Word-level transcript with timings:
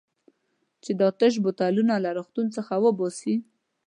چې 0.83 0.91
دا 0.99 1.07
تش 1.19 1.33
بوتلونه 1.43 1.95
له 2.03 2.09
روغتون 2.17 2.47
څخه 2.55 2.73
وباسي. 2.85 3.35